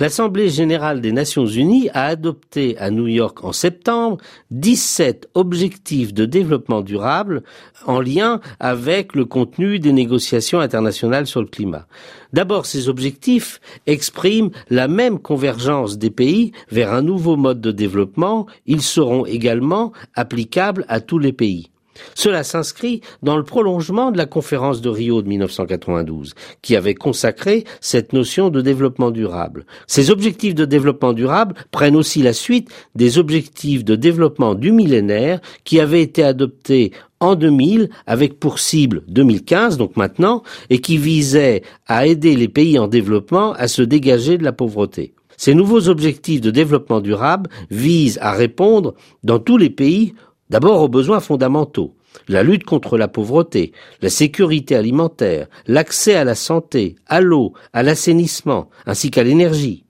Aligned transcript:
L'Assemblée 0.00 0.48
générale 0.48 1.02
des 1.02 1.12
Nations 1.12 1.44
unies 1.44 1.90
a 1.92 2.06
adopté 2.06 2.74
à 2.78 2.90
New 2.90 3.06
York 3.06 3.44
en 3.44 3.52
septembre 3.52 4.16
17 4.50 5.28
objectifs 5.34 6.14
de 6.14 6.24
développement 6.24 6.80
durable 6.80 7.42
en 7.84 8.00
lien 8.00 8.40
avec 8.60 9.14
le 9.14 9.26
contenu 9.26 9.78
des 9.78 9.92
négociations 9.92 10.58
internationales 10.58 11.26
sur 11.26 11.42
le 11.42 11.48
climat. 11.48 11.86
D'abord, 12.32 12.64
ces 12.64 12.88
objectifs 12.88 13.60
expriment 13.86 14.50
la 14.70 14.88
même 14.88 15.18
convergence 15.18 15.98
des 15.98 16.10
pays 16.10 16.52
vers 16.70 16.94
un 16.94 17.02
nouveau 17.02 17.36
mode 17.36 17.60
de 17.60 17.70
développement. 17.70 18.46
Ils 18.64 18.80
seront 18.80 19.26
également 19.26 19.92
applicables 20.14 20.86
à 20.88 21.02
tous 21.02 21.18
les 21.18 21.34
pays. 21.34 21.69
Cela 22.14 22.44
s'inscrit 22.44 23.00
dans 23.22 23.36
le 23.36 23.42
prolongement 23.42 24.10
de 24.10 24.18
la 24.18 24.26
conférence 24.26 24.80
de 24.80 24.88
Rio 24.88 25.22
de 25.22 25.28
1992, 25.28 26.34
qui 26.62 26.76
avait 26.76 26.94
consacré 26.94 27.64
cette 27.80 28.12
notion 28.12 28.50
de 28.50 28.60
développement 28.60 29.10
durable. 29.10 29.66
Ces 29.86 30.10
objectifs 30.10 30.54
de 30.54 30.64
développement 30.64 31.12
durable 31.12 31.54
prennent 31.70 31.96
aussi 31.96 32.22
la 32.22 32.32
suite 32.32 32.70
des 32.94 33.18
objectifs 33.18 33.84
de 33.84 33.96
développement 33.96 34.54
du 34.54 34.72
millénaire 34.72 35.40
qui 35.64 35.80
avaient 35.80 36.02
été 36.02 36.22
adoptés 36.22 36.92
en 37.20 37.34
2000 37.34 37.90
avec 38.06 38.40
pour 38.40 38.58
cible 38.58 39.02
2015, 39.08 39.76
donc 39.76 39.96
maintenant, 39.96 40.42
et 40.70 40.80
qui 40.80 40.96
visaient 40.96 41.62
à 41.86 42.06
aider 42.06 42.34
les 42.34 42.48
pays 42.48 42.78
en 42.78 42.88
développement 42.88 43.52
à 43.52 43.68
se 43.68 43.82
dégager 43.82 44.38
de 44.38 44.44
la 44.44 44.52
pauvreté. 44.52 45.14
Ces 45.36 45.54
nouveaux 45.54 45.88
objectifs 45.88 46.42
de 46.42 46.50
développement 46.50 47.00
durable 47.00 47.48
visent 47.70 48.18
à 48.20 48.32
répondre 48.32 48.94
dans 49.24 49.38
tous 49.38 49.56
les 49.56 49.70
pays 49.70 50.14
D'abord 50.50 50.82
aux 50.82 50.88
besoins 50.88 51.20
fondamentaux, 51.20 51.94
la 52.28 52.42
lutte 52.42 52.64
contre 52.64 52.98
la 52.98 53.06
pauvreté, 53.06 53.72
la 54.02 54.10
sécurité 54.10 54.74
alimentaire, 54.74 55.46
l'accès 55.66 56.16
à 56.16 56.24
la 56.24 56.34
santé, 56.34 56.96
à 57.06 57.20
l'eau, 57.20 57.52
à 57.72 57.84
l'assainissement, 57.84 58.68
ainsi 58.84 59.12
qu'à 59.12 59.22
l'énergie. 59.22 59.84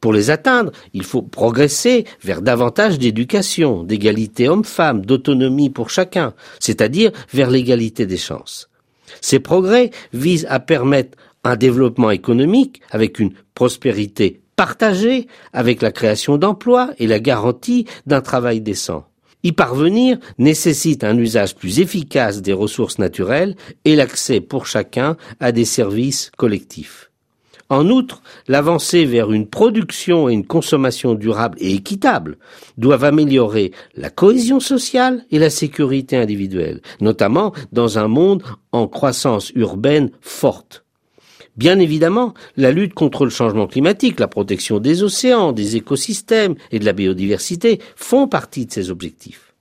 Pour 0.00 0.12
les 0.12 0.30
atteindre, 0.30 0.72
il 0.92 1.04
faut 1.04 1.22
progresser 1.22 2.04
vers 2.20 2.42
davantage 2.42 2.98
d'éducation, 2.98 3.84
d'égalité 3.84 4.48
homme-femme, 4.48 5.06
d'autonomie 5.06 5.70
pour 5.70 5.90
chacun, 5.90 6.34
c'est-à-dire 6.58 7.12
vers 7.32 7.50
l'égalité 7.50 8.04
des 8.04 8.16
chances. 8.16 8.68
Ces 9.20 9.38
progrès 9.38 9.90
visent 10.12 10.46
à 10.50 10.58
permettre 10.58 11.16
un 11.44 11.54
développement 11.54 12.10
économique 12.10 12.80
avec 12.90 13.20
une 13.20 13.34
prospérité 13.54 14.40
partagée, 14.56 15.28
avec 15.52 15.82
la 15.82 15.92
création 15.92 16.38
d'emplois 16.38 16.90
et 16.98 17.06
la 17.06 17.20
garantie 17.20 17.86
d'un 18.06 18.20
travail 18.20 18.60
décent. 18.60 19.04
Y 19.44 19.52
parvenir 19.52 20.18
nécessite 20.38 21.04
un 21.04 21.18
usage 21.18 21.56
plus 21.56 21.80
efficace 21.80 22.42
des 22.42 22.52
ressources 22.52 22.98
naturelles 22.98 23.56
et 23.84 23.96
l'accès 23.96 24.40
pour 24.40 24.66
chacun 24.66 25.16
à 25.40 25.50
des 25.50 25.64
services 25.64 26.30
collectifs. 26.36 27.10
En 27.68 27.88
outre, 27.88 28.22
l'avancée 28.48 29.06
vers 29.06 29.32
une 29.32 29.46
production 29.46 30.28
et 30.28 30.34
une 30.34 30.46
consommation 30.46 31.14
durable 31.14 31.56
et 31.58 31.72
équitable 31.72 32.36
doivent 32.76 33.04
améliorer 33.04 33.72
la 33.96 34.10
cohésion 34.10 34.60
sociale 34.60 35.24
et 35.30 35.38
la 35.38 35.48
sécurité 35.48 36.18
individuelle, 36.18 36.82
notamment 37.00 37.54
dans 37.72 37.98
un 37.98 38.08
monde 38.08 38.42
en 38.72 38.86
croissance 38.88 39.50
urbaine 39.54 40.10
forte. 40.20 40.84
Bien 41.56 41.78
évidemment, 41.78 42.32
la 42.56 42.70
lutte 42.70 42.94
contre 42.94 43.24
le 43.24 43.30
changement 43.30 43.66
climatique, 43.66 44.20
la 44.20 44.28
protection 44.28 44.78
des 44.78 45.02
océans, 45.02 45.52
des 45.52 45.76
écosystèmes 45.76 46.54
et 46.70 46.78
de 46.78 46.86
la 46.86 46.94
biodiversité 46.94 47.78
font 47.94 48.26
partie 48.26 48.64
de 48.64 48.72
ces 48.72 48.90
objectifs. 48.90 49.52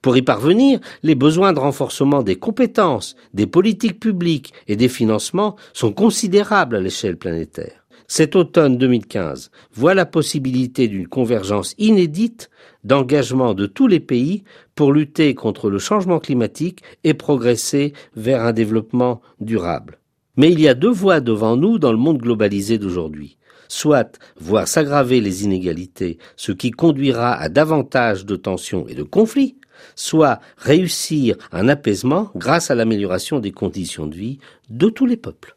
Pour 0.00 0.16
y 0.16 0.22
parvenir, 0.22 0.80
les 1.02 1.14
besoins 1.14 1.52
de 1.52 1.58
renforcement 1.58 2.22
des 2.22 2.36
compétences, 2.36 3.16
des 3.34 3.46
politiques 3.46 4.00
publiques 4.00 4.52
et 4.66 4.76
des 4.76 4.88
financements 4.88 5.56
sont 5.74 5.92
considérables 5.92 6.76
à 6.76 6.80
l'échelle 6.80 7.16
planétaire. 7.16 7.84
Cet 8.08 8.36
automne 8.36 8.78
2015 8.78 9.50
voit 9.74 9.94
la 9.94 10.06
possibilité 10.06 10.86
d'une 10.86 11.08
convergence 11.08 11.74
inédite 11.76 12.50
d'engagement 12.84 13.52
de 13.52 13.66
tous 13.66 13.88
les 13.88 14.00
pays 14.00 14.44
pour 14.74 14.92
lutter 14.92 15.34
contre 15.34 15.68
le 15.70 15.78
changement 15.78 16.20
climatique 16.20 16.82
et 17.02 17.14
progresser 17.14 17.92
vers 18.14 18.44
un 18.44 18.52
développement 18.52 19.20
durable. 19.40 19.98
Mais 20.36 20.52
il 20.52 20.60
y 20.60 20.68
a 20.68 20.74
deux 20.74 20.90
voies 20.90 21.20
devant 21.20 21.56
nous 21.56 21.78
dans 21.78 21.92
le 21.92 21.98
monde 21.98 22.18
globalisé 22.18 22.78
d'aujourd'hui. 22.78 23.38
Soit 23.68 24.18
voir 24.38 24.68
s'aggraver 24.68 25.20
les 25.20 25.44
inégalités, 25.44 26.18
ce 26.36 26.52
qui 26.52 26.70
conduira 26.70 27.34
à 27.34 27.48
davantage 27.48 28.24
de 28.24 28.36
tensions 28.36 28.86
et 28.86 28.94
de 28.94 29.02
conflits, 29.02 29.56
soit 29.94 30.40
réussir 30.56 31.36
un 31.52 31.68
apaisement 31.68 32.30
grâce 32.36 32.70
à 32.70 32.74
l'amélioration 32.74 33.40
des 33.40 33.52
conditions 33.52 34.06
de 34.06 34.14
vie 34.14 34.38
de 34.70 34.88
tous 34.88 35.06
les 35.06 35.16
peuples. 35.16 35.56